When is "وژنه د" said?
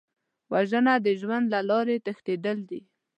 0.51-1.07